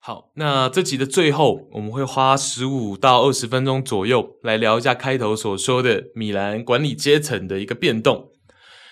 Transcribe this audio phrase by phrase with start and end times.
[0.00, 8.30] 好，那这集的最后，我们会花十五到二十分钟左右来聊一下开头所说的米兰管理阶层的一个变动。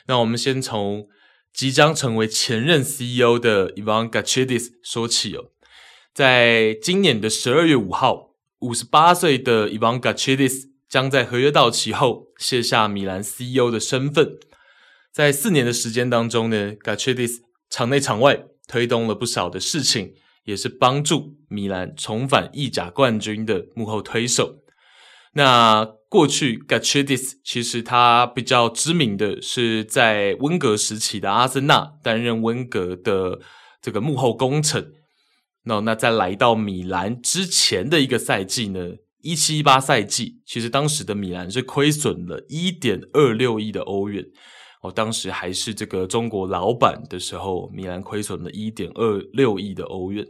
[0.06, 1.06] 那我们先从
[1.52, 5.50] 即将成为前任 CEO 的 Ivan Gachidis 说起哦。
[6.14, 8.30] 在今年的十二月五号，
[8.61, 14.39] 五十八岁的 Ivan g a c h i d i s 将在合约到期后卸下米兰 CEO 的身份。
[15.12, 20.14] 在四年的时间当中呢 g a c h i d i s 场内场外推动了不少的事情。
[20.44, 24.56] 也是帮助米兰重返意甲冠军的幕后推手。
[25.34, 33.41] 那过去 g a c h i d i s 其实他比较知名的是在温格时期的阿森纳担任温格的
[33.81, 34.92] 这个幕后功臣。
[35.64, 38.80] 那那在来到米兰之前的一个赛季呢，
[39.20, 44.25] 一七一八赛季，其实当时的米兰是亏损了一点二六亿的欧元。
[44.83, 50.27] 哦，当时还是这个中国老板的时候，米兰亏损了一点二六亿的欧元。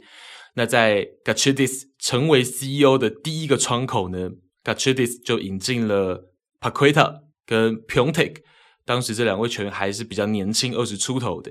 [0.55, 4.29] 那在 Gatchidis 成为 CEO 的第一个窗口呢
[4.63, 8.37] ，Gatchidis 就引进了 Paqueta 跟 Piontek，
[8.85, 11.51] 当时这两位球员还是比较年轻，二十出头的。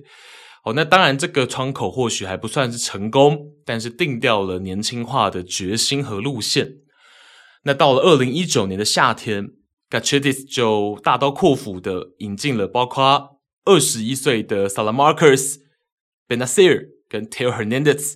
[0.64, 6.78] 哦，那当然这个窗口或许还不算是成功，但是定调了年轻化的决心和路线。
[7.64, 9.52] 那到了二零一九年的夏天。
[9.92, 15.58] Gatchidis 就大刀阔斧的引进了包括二十一岁的 Salamarcus
[16.30, 18.14] Bennacer 跟 Theo Hernandez，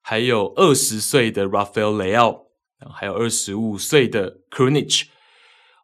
[0.00, 2.46] 还有二十岁的 Rafael Leao，
[2.92, 5.10] 还有二十五岁的 k r u n i c h。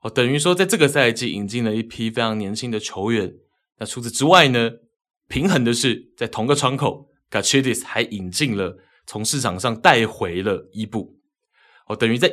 [0.02, 3.34] 哦，等于说在这个赛季引进了一批非常年轻的球员。
[3.78, 4.72] 那除此之外呢，
[5.28, 11.18] 平衡的是在同个窗口 g a c h i d i s 还引进了从市场上带回了伊布。
[11.86, 12.30] 哦，等于在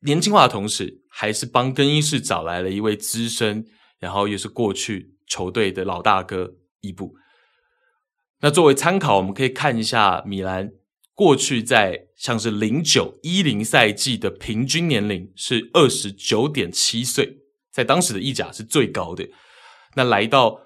[0.00, 3.66] 年轻化的同时，还是帮更衣室找来了一位资深，
[3.98, 7.16] 然后又是过去球队的老大哥伊布。
[8.40, 10.70] 那作为参考，我们可以看一下米兰
[11.14, 17.38] 过去在像是零九一零赛季的平均年龄是二十九点七岁，
[17.72, 19.28] 在当时的意甲是最高的。
[19.96, 20.60] 那来到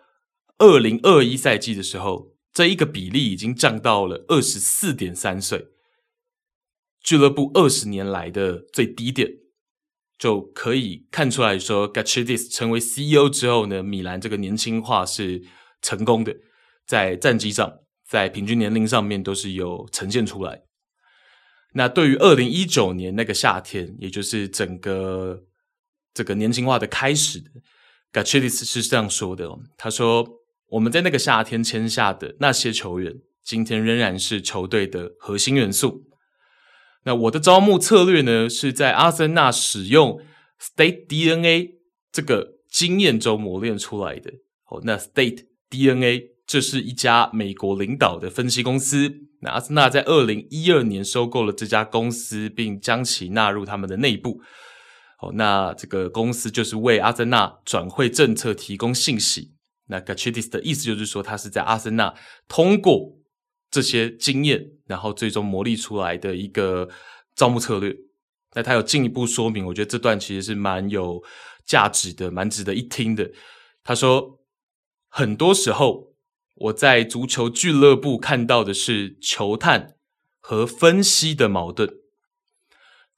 [0.62, 5.70] 二零二一赛季的时候，这一个比例已经降到了二十四点三岁。
[7.00, 9.28] 俱乐部二十年来的最低点，
[10.16, 15.42] 就可以看出来说，Gatchidis 成为 CEO 之后呢，米兰这个年轻化是
[15.82, 16.32] 成功的，
[16.86, 20.62] 在战绩上，在平均年龄上面都是有呈现出来。
[21.72, 25.42] 那对于二零一九年那个夏天，也就是整个
[26.14, 27.42] 这个年轻化的开始
[28.12, 30.41] ，Gatchidis 是这样说的：他说，
[30.72, 36.04] 我们在那个夏天签下的那些球员，今天仍然是球队的核心元素。
[37.04, 40.18] 那我的招募策略呢，是在阿森纳使用
[40.58, 41.74] State DNA
[42.10, 44.32] 这个经验中磨练出来的。
[44.70, 49.12] 哦，那 State DNA 这是一家美国领导的分析公司。
[49.42, 54.40] 那阿森纳在二零一二年收购了这家公司，并将其纳入他们的内部。
[55.20, 59.52] 哦，那这个公司就是为阿森纳转会政策提供信息。
[59.92, 62.12] 那 Gachidis 的意思就是说，他是在阿森纳
[62.48, 63.22] 通过。
[63.74, 66.90] 这些经验，然后最终磨砺出来的一个
[67.34, 67.96] 招募策略。
[68.54, 71.24] 那他有进一步说明，我觉得这段其实是蛮有
[71.64, 73.32] 价值的，蛮值得一听的。
[73.82, 74.38] 他说，
[75.08, 76.12] 很多时候
[76.56, 79.96] 我在足球俱乐部看到的是球探
[80.38, 81.94] 和分析的矛盾，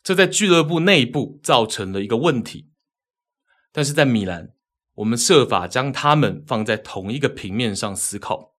[0.05, 2.71] 这在俱乐部内部造成了一个问题。
[3.73, 4.54] 但是在米兰，
[4.95, 8.55] 我们设法将他们放在同一个平面上思考。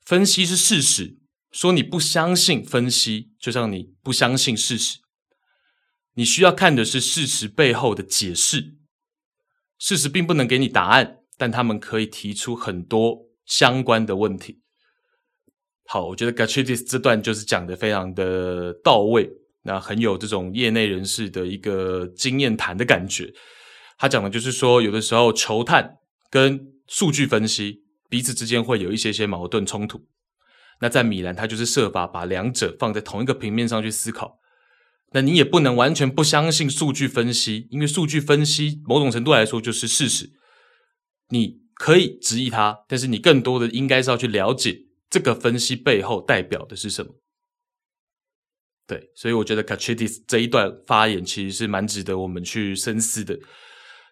[0.00, 1.18] 分析是事实，
[1.50, 4.98] 说你不相信分析，就像你不相信事实。
[6.14, 8.76] 你需要看的是事实背后的解释。
[9.78, 14.60] 事实并不能给你答案，但他们可以提出很多相关的问题。
[15.86, 19.28] 好，我觉得 Gatchidis 这段就是讲得非常的到位，
[19.62, 23.32] 那很有这种业内人士的一个经验谈的感觉。
[23.98, 25.96] 他讲的就是说，有的时候球探
[26.30, 27.82] 跟数据分析。
[28.12, 30.06] 彼此之间会有一些些矛盾冲突。
[30.82, 34.38] 那在米兰，他就是设法把两者放在同一个平面上去思考。
[35.12, 40.28] 那你也不能完全不相信数据分析，因为数据分析某种程度来说就是事实。
[41.30, 44.76] 你可以质疑它，但是你更多的应该是要去了解
[45.08, 47.14] 这个分析背后代表的是什么。
[48.86, 53.38] 对，所以我觉得 Gatchidis 这一段发言其实是蛮值得我们去深思的。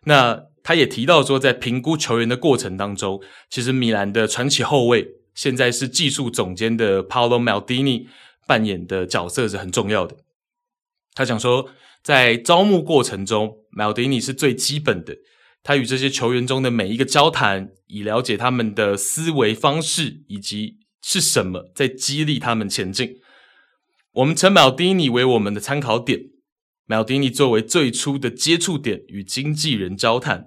[0.04, 8.06] 那他也提到说，在评估球员的过程当中，其实米兰的传奇后卫现在是技术总监的 Paolo Maldini，
[8.46, 10.16] 扮演的角色是很重要的。
[11.14, 11.70] 他讲说，
[12.02, 15.16] 在招募过程中，Maldini 是最基本的。
[15.62, 23.16] 他与这些球员中的每一个交谈，以了解他们的思维方式以及是什么在激励他们前进。
[24.12, 26.20] 我们称 Maldini 为我们的参考点。
[26.90, 30.46] Maldini 作为最初的接触点与经纪人交谈，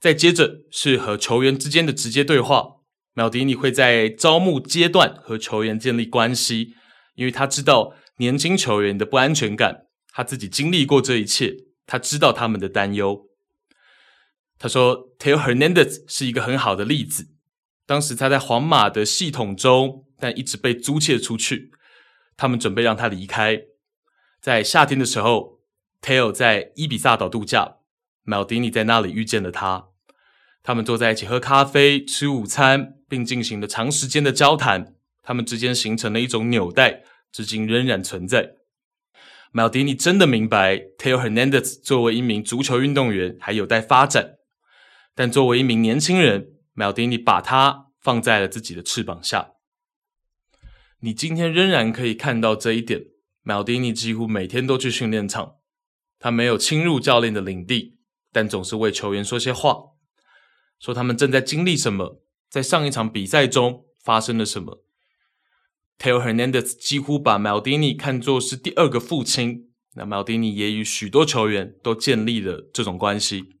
[0.00, 2.78] 再接着是和球员之间的直接对话。
[3.14, 6.74] Maldini 会在招募阶段和球员建立关系，
[7.14, 11.54] 因为他知道年轻球员的不安全感，他自己经历过这一切，
[11.86, 13.28] 他知道他们的担忧。
[14.58, 17.28] 他说，Theo Hernandez 是一个很好的例子。
[17.86, 21.70] 当时他在皇马的系统中，但一直被租借出去，
[22.36, 23.62] 他们准备让他离开。
[24.46, 25.58] 在夏天的时候
[26.00, 27.78] ，Theo 在伊比萨岛度假
[28.24, 29.88] ，Maldini 在那里遇见了他。
[30.62, 34.94] 他们坐在一起喝咖啡、吃午餐，并进行了长时间的交谈。
[35.24, 37.02] 他们之间形成了一种纽带，
[37.32, 38.52] 至今仍然存在。
[39.52, 44.36] Maldini 真的明白，Theo Hernandez 作为一名足球运动员还有待发展，
[45.16, 49.54] 但作为一名年轻人，Maldini 把他放在了自己的翅膀下。
[51.00, 53.15] 你今天仍然可以看到这一点。
[53.46, 55.58] Maldini 几乎每天都去训练场，
[56.18, 57.96] 他没有侵入教练的领地，
[58.32, 59.92] 但总是为球员说些话，
[60.80, 62.20] 说他们正在经历什么，
[62.50, 64.84] 在上一场比赛中发生了什么。
[65.96, 73.60] Theo Hernandez 几乎把 Maldini 看作是第二个父亲，那 Maldini 也与许多球员都建立了这种关系。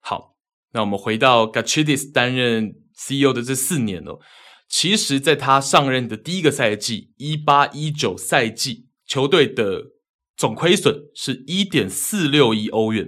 [0.00, 0.36] 好，
[0.72, 4.20] 那我们回到 Gachidis 担任 CEO 的这四年哦。
[4.76, 9.92] 其实，在他上任的第一个赛季，一八一九赛季，球队的
[10.36, 13.06] 总亏损是一点四六亿欧元，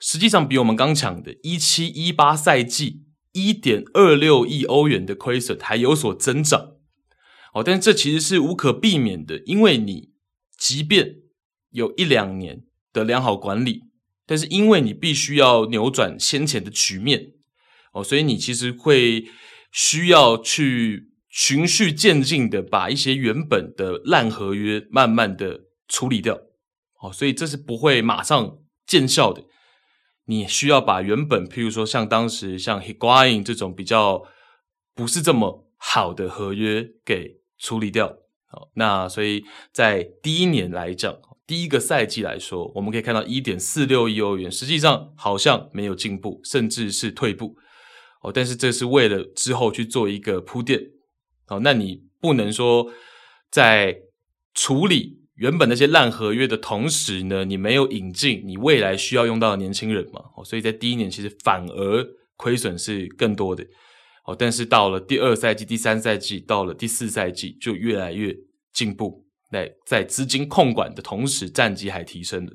[0.00, 3.02] 实际上比我们刚讲的一七一八赛季
[3.32, 6.78] 一点二六亿欧元的亏损还有所增长。
[7.52, 10.12] 哦，但是这其实是无可避免的，因为你
[10.58, 11.16] 即便
[11.72, 13.82] 有一两年的良好管理，
[14.24, 17.34] 但是因为你必须要扭转先前的局面，
[17.92, 19.26] 哦，所以你其实会。
[19.74, 26.38] 需要去循序渐进的把一些原本的烂合约慢慢的处理掉，
[27.00, 29.42] 哦，所以这是不会马上见效的。
[30.26, 34.22] 你需要把原本，譬如说像当时像 Higuain 这种比较
[34.94, 38.18] 不是这么好的合约给处理掉。
[38.46, 39.42] 好，那所以
[39.72, 41.18] 在第一年来讲，
[41.48, 47.56] 第一个赛季来说，我们可以看到一点四六亿欧元，实际上好像没有进步，甚至是退步。
[48.24, 50.80] 哦，但是这是为了之后去做一个铺垫。
[51.48, 52.90] 哦，那你不能说
[53.50, 54.00] 在
[54.54, 60.22] 处理原本那些烂合约的同时呢，你没有引进你未来需要用到的年轻人嘛？
[60.36, 63.64] 哦，所以在第一年其实反而亏损是更多的。
[64.24, 68.34] 哦，但是到了第二赛季、第三赛季，到了第四赛季就越来越
[68.72, 69.26] 进步。
[69.50, 72.52] 在在资金控管的同时，战绩还提升了。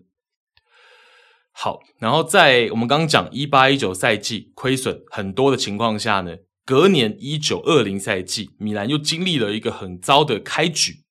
[1.62, 11.04] 好，然后在我们刚刚讲一八一九赛季亏损很多的情况下呢，隔年一九二零赛季，米兰又经历了一个很糟的开局，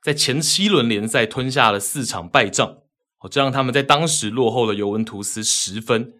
[0.00, 2.76] 在前七轮联赛吞下了四场败仗，
[3.18, 6.12] 哦，这让他们在当时落后了尤文图斯十分，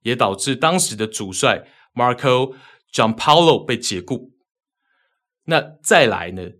[0.00, 2.54] 也导致当时的主帅 Marco
[2.90, 4.30] Gian Paolo 被解雇。
[5.44, 6.52] 那再来呢，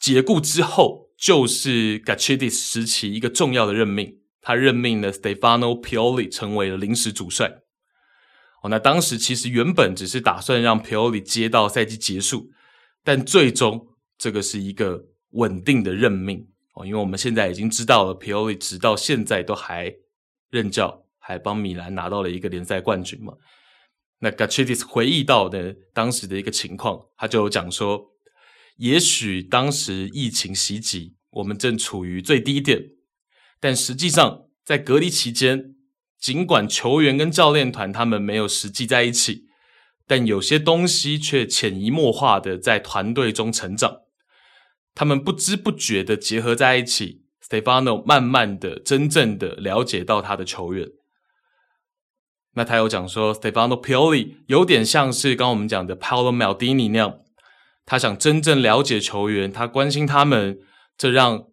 [0.00, 4.20] 解雇之后就是 Gatchidis 时期一个重要的任命。
[4.46, 7.62] 他任命了 Stefano Pioli 成为了临时主帅。
[8.62, 12.52] 哦，那当时其实原本只是打算让 Pioli 接到赛季结束，
[13.02, 19.92] 但最终这个是一个稳定的任命哦，因为我们现在已经知道了 Pioli 直到现在都还
[20.48, 23.32] 任教，还帮米兰拿到了一个联赛冠军嘛。
[24.20, 28.12] 那 Gatchidis 回忆到的当时的一个情况，他就讲说，
[28.76, 32.92] 也许当时疫情袭击，我们正处于最低点。
[33.66, 35.74] 但实际上，在隔离期间，
[36.20, 39.48] 尽管球员跟教练团他们没有实际在一起，
[40.06, 44.02] 但有些东西却潜移默化的在团队中成长。
[44.94, 50.90] 他们不知不觉的结合在一起，Stefano 慢慢的、真正的了解到他的球员。
[52.54, 57.18] 那他有讲说，Stefano Pioli 有点像是刚刚我们讲的 Paolo Maldini 那样，
[57.84, 60.60] 他想真正了解球员，他关心他们，
[60.96, 61.48] 这让。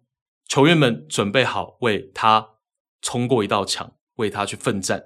[0.47, 2.49] 球员们准备好为他
[3.01, 5.05] 冲过一道墙，为他去奋战。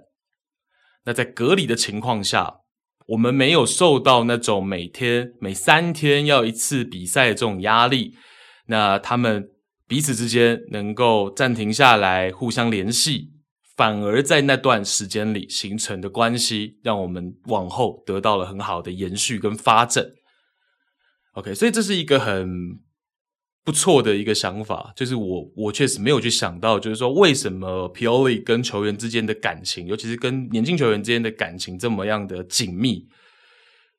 [1.05, 2.61] 那在隔离的情况下，
[3.07, 8.17] 我们没有受到那种每天每三天要一次比赛的这种压力。
[8.65, 9.51] 那他们
[9.87, 13.31] 彼此之间能够暂停下来，互相联系，
[13.77, 20.05] 反而在那段时间里形成的关系，让我们往后得到了很好的延续跟发展。
[21.33, 22.85] OK，所以这是一个很。
[23.67, 33.09] 不错的一个想法，就是我我确实没有去想到，就是说为什么 Pioli 跟球员之间的感情，尤其是跟年轻球员之间的感情这么样的紧密。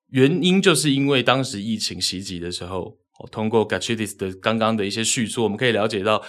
[0.09, 2.97] 原因就是因为当时疫情袭击的时候，
[3.31, 6.23] 通过 Gatchi 的刚刚的一些叙述，我们可以了解到，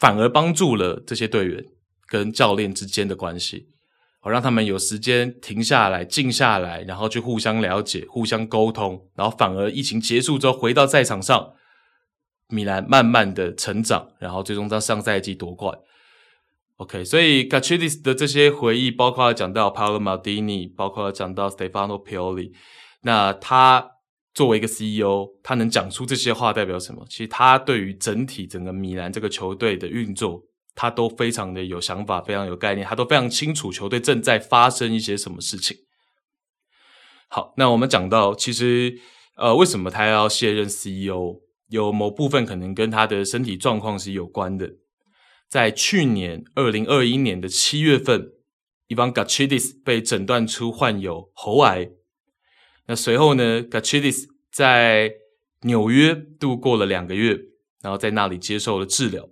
[0.00, 1.64] 反而帮助了这些队员
[2.08, 3.68] 跟教练之间的关系，
[4.18, 11.52] 好让他们有时间停下来、静下来，然后去互相了解、互相沟通，然后反而疫情结束之后回到赛场上。
[12.48, 15.78] 米兰慢慢的成长，然后最终在上赛季夺冠。
[16.76, 22.52] OK，所以 Gatchidis 的这些回忆，包括讲到 Paolo Maldini，包括讲到 Stefano Pioli，
[23.02, 23.90] 那他
[24.32, 27.04] 作为一个 CEO，他能讲出这些话代表什么？
[27.10, 30.40] 其实他对于整体整个米兰这个球队的运作，
[30.76, 35.76] 他都非常的有想法，非常有概念，他都非常清楚球队正在发生一些什么事情。
[37.28, 38.96] 好，那我们讲到，其实
[39.34, 41.40] 呃，为什么他要卸任 CEO？
[41.68, 44.74] 有某部分可能跟他的身体状况是有关的。
[45.48, 48.32] 在去年二零二一年的七月份
[48.88, 51.90] ，Ivan Gatchidis 被诊断出患有喉癌。
[52.86, 55.12] 那随后呢，Gatchidis 在
[55.62, 57.38] 纽约度过了两个月，
[57.82, 59.28] 然后在那里接受了治疗。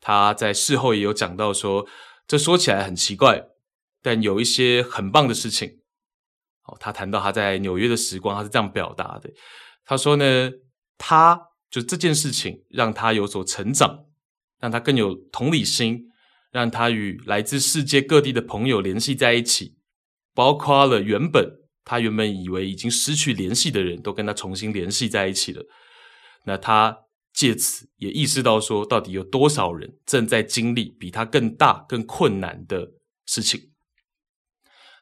[0.00, 1.86] 他在事后也有讲到说，
[2.28, 3.48] 这说起来很奇怪，
[4.02, 5.80] 但有一些很棒的事情。
[6.64, 9.30] 哦，他谈到他在纽约的时光，他是这样表达的。
[9.84, 10.52] 他说呢。
[10.98, 14.06] 他就这件事情让他有所成长，
[14.58, 16.10] 让他更有同理心，
[16.50, 19.76] 让他与来自世界各地的朋友联系在一起，
[20.34, 21.50] 包括了原本
[21.84, 25.62] 他原本以为已经失去联系的人都跟他重新联系在一起了。
[26.44, 26.96] 那他
[27.32, 32.92] 借此也意识到说，到底有多少人正在经历比他更大、更困难的
[33.26, 33.72] 事情。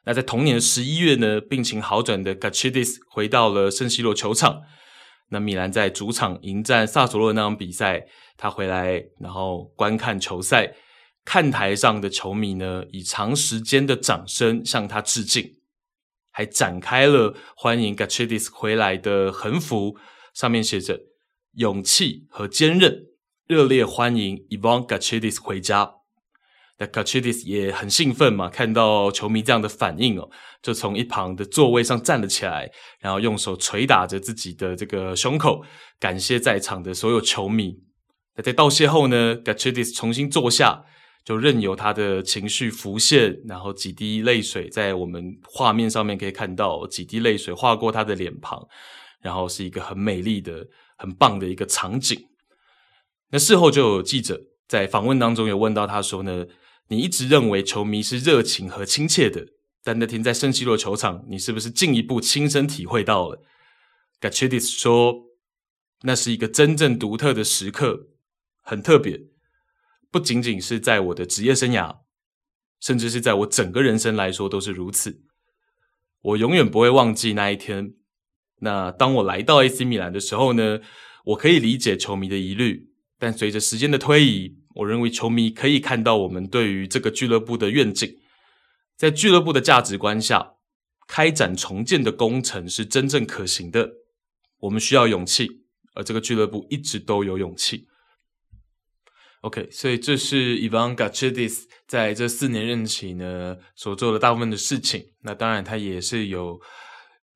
[0.03, 4.61] 那在同年十一月呢，病情好转的 Gatchidis 回到了圣西罗球场。
[5.29, 8.05] 那米兰在主场迎战萨索洛那场比赛，
[8.37, 10.75] 他回来然后观看球赛，
[11.25, 15.55] 看台上的球迷呢，以长时间的掌声向他致敬，
[16.31, 19.97] 还展开了欢迎 Gatchidis 回来的横幅，
[20.33, 20.99] 上面写着
[21.57, 23.07] “勇气和坚韧，
[23.47, 25.94] 热烈欢迎 Ivan Gatchidis 回家”。
[26.77, 30.29] 那 Gachidis 也很兴奋嘛，看到球迷这样的反应哦，
[30.61, 35.63] 就从一旁的座位上站了起来，然后用手捶打着自己的这个胸口，
[35.99, 37.75] 感谢在场的所有球迷。
[38.35, 40.83] 那在道谢后呢，Gachidis 重新坐下，
[41.23, 48.61] 就任由他的情绪浮现，然后几滴泪水在我们画面上面可以看到几滴泪水划过他的脸庞，
[49.21, 50.67] 然后是一个很美丽的、
[50.97, 52.19] 很棒的一个场景。
[53.31, 56.45] 那事后就有记者在访问当中有问到他说呢，
[56.87, 59.47] 你一直认为球迷是热情和亲切的，
[59.83, 63.41] 但那天在圣西罗球场，你是不是进一步亲身体会到了
[64.21, 65.15] ？Gachidis 说，
[66.03, 68.09] 那是一个真正独特的时刻，
[68.61, 69.19] 很特别，
[70.11, 72.01] 不仅仅是在我的职业生涯，
[72.79, 75.23] 甚至是在我整个人生来说都是如此。
[76.21, 77.95] 我永远不会忘记那一天。
[78.59, 80.79] 那当我来到 AC 米兰的时候呢，
[81.25, 84.59] 我可以理解球迷的疑虑，但随着时间的推移。
[84.75, 88.17] 我认为球迷可以看到我们对于这个俱乐部的愿景，
[88.95, 90.53] 在俱乐部的价值观下，
[91.07, 93.91] 开展重建的工程是真正可行的。
[94.59, 95.63] 我们需要勇气，
[95.93, 97.87] 而这个俱乐部一直都有勇气。
[99.41, 105.13] OK，所以这是 Ivan Gatchidis 在这四年任期呢所做的大部分的事情。
[105.21, 106.59] 那当然，他也是有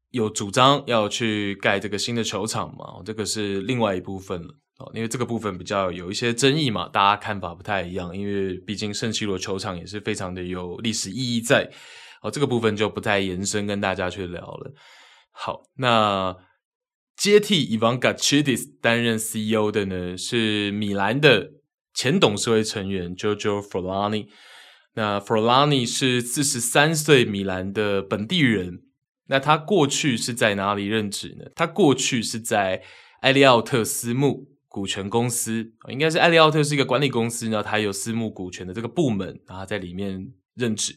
[0.09, 4.55] 有主张要去盖这个新的球场嘛，这个是另外一部分了。
[4.79, 8.15] 哦，因为这个部分比较有一些争议嘛，大家看法不太一样。
[8.15, 11.69] 因为毕竟圣西罗球场也是非常的有历史意义在。
[12.21, 14.73] 哦，这个部分就不再延伸跟大家去聊了。
[15.31, 16.35] 好，那
[17.15, 21.51] 接替 Ivan g a c h i d i s 担任 CEO 的呢，是米兰的
[21.93, 24.27] 前董事会成员 Giorgio Forlani。
[24.95, 28.79] 那 Forlani 是四十三岁米兰的本地人。
[29.27, 31.45] 那他过去是在哪里任职呢？
[31.55, 32.81] 他过去是在
[33.21, 34.47] 埃利奥特斯穆。
[34.69, 40.93] 股权公司应该是艾利奥特是一个管理公司，然后他有私募股权的这个部门，然后在里面任职。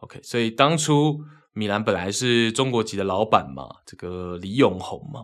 [0.00, 1.20] OK，所以当初
[1.52, 5.20] 米兰本来是中国籍的老板嘛，这个李永红嘛，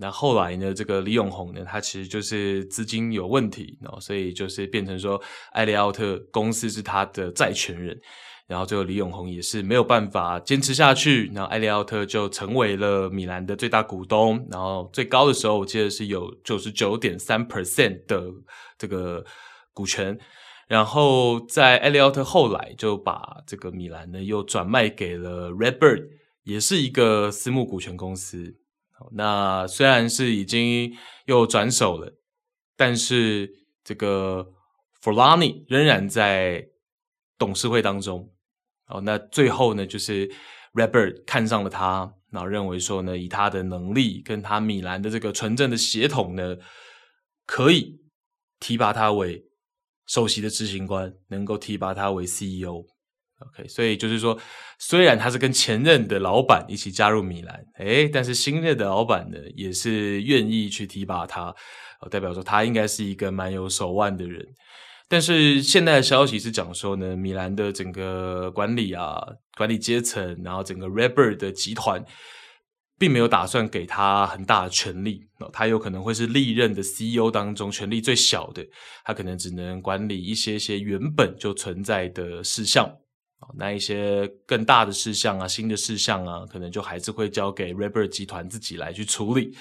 [0.00, 5.20] 那后来呢，这个李永红呢，他其实就是资金有问题，然后所以就是变成说
[5.52, 8.00] 艾利奥特公司是他的债权人。
[8.46, 18.22] 然后最后李永红也是没有办法坚持下去，然后艾利奥特就成为了米兰的最大股东，然后最高的时候我记得是有九十九点三 percent 的
[18.78, 19.24] 这个
[19.72, 20.16] 股权，
[20.68, 26.06] 然后在艾利奥特后来就把这个米兰呢又转卖给了 Redbird，
[26.44, 28.56] 也是一个私募股权公司。
[29.10, 32.14] 那虽然是已经又转手了，
[32.76, 34.52] 但是这个
[35.02, 36.68] Forlani 仍然在
[37.36, 38.30] 董事会当中。
[38.88, 40.30] 哦，那最后呢，就是
[40.74, 46.56] Redbird 看上了他，然后认为说呢，以他的能力跟他米兰的这个纯正的血统呢，
[47.44, 47.98] 可以
[48.60, 49.44] 提拔他为
[50.06, 52.84] 首席的执行官，能够提拔他为 CEO。
[53.38, 54.38] OK，所以就是说，
[54.78, 61.54] 虽然他是跟前任的老板一起加入米兰，诶，但是新任的老板呢，也是愿意去提拔他，
[62.10, 64.46] 代表说他应该是一个蛮有手腕的人。
[65.08, 69.16] 但是现在的消息是讲说呢，米兰的整个管理啊、
[69.56, 72.04] 管理阶层，然后整个 Redbird 的集团，
[72.98, 75.20] 并没有打算给他很大的权力。
[75.52, 78.66] 他有可能会是历任的 CEO 当中权力最小的，
[79.04, 82.90] 他可能只能管理一些些原本就存在的事项。
[83.56, 89.56] 那一些更大的事项啊、新的事项啊，可能就还是会交给 Redbird 集团自己来去处理。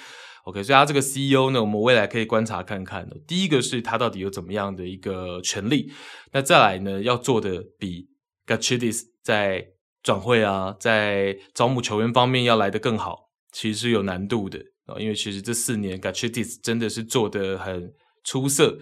[0.45, 3.09] OK，所以他这个 CEO 呢，我们未来可以观察看看。
[3.27, 5.91] 第一个是他到底有怎么样的一个权力，
[6.33, 8.07] 那再来呢，要做的比
[8.45, 9.65] Gatchidis 在
[10.03, 14.99] 转会啊，在招募球员方面要来得更好，其实是有难度的啊。
[14.99, 17.91] 因为其实这四年 Gatchidis 真的是做得很
[18.23, 18.77] 出色，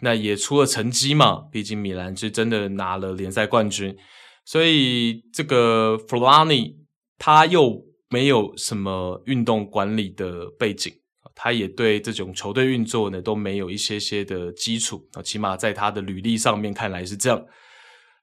[0.00, 1.42] 那也出了成绩嘛。
[1.52, 3.96] 毕竟米兰是真的拿了联赛冠军，
[4.44, 6.74] 所以这个 Forlani
[7.16, 7.88] 他又。
[8.10, 10.92] 没有什么运动管理的背景，
[11.34, 17.46] 他也对这种球队运作呢都没有一些些的基础啊，起码在他的履历上面看来是这样。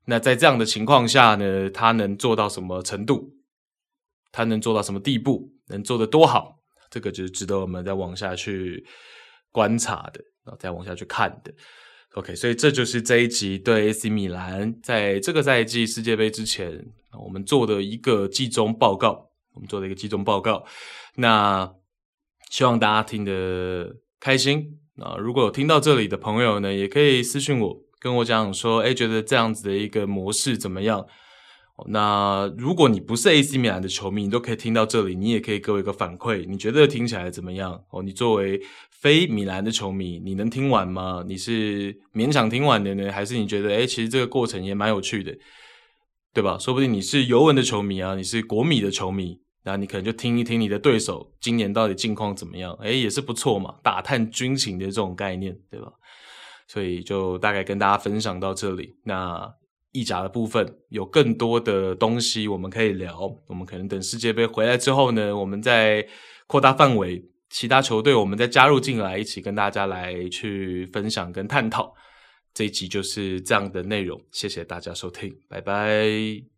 [0.05, 3.33] 那在这样的情况下呢，他能做到什么程度？
[4.31, 5.53] 他能做到什么地步？
[5.69, 6.59] 能做得多好？
[6.89, 8.85] 这个就是值得我们再往下去
[9.51, 11.53] 观察的，然后再往下去看的。
[12.13, 16.85] OK，所以这就是这一集对 AC 米兰在这个赛季世界杯之前
[17.23, 19.26] 我们做的一个季中报告。
[19.57, 20.63] 我们做了一个集中报告，
[21.15, 21.67] 那
[22.51, 25.17] 希望大家听得开心啊！
[25.17, 31.07] 如果有听到这里的朋友呢，也可以私信我，跟我讲说，哎，觉得这样子的一个模式怎么样？
[31.87, 37.83] 那如果你不是 AC 米兰的球迷，你都可以听到这里，你也可以给我一个反馈，你觉得听起来怎么样？
[37.89, 41.23] 哦，你作为非米兰的球迷，你能听完吗？
[41.27, 45.35] 你是勉强听完的呢，还是你觉得，哎，其实这个过程也蛮有趣的，
[46.33, 46.57] 对吧？
[46.59, 49.39] 说不定你是尤文的球迷啊，你是国米的球迷。
[49.69, 52.73] 那你可能就听一听你的对手今年到底近况怎么样？
[52.75, 55.91] 诶，也是不错嘛，打探军情的这种概念，对吧？
[56.69, 58.95] 所以就大概跟大家分享到这里。
[59.03, 59.53] 那
[59.91, 66.07] 意甲的部分有更多的东西我们可以聊，我们可能等世界杯回来之后呢，我们再
[66.47, 71.93] 扩大范围，其他球队我们再加入进来，一起跟大家来去分享跟探讨。
[72.53, 76.56] 这一集就是这样的内容，谢谢大家收听，拜拜。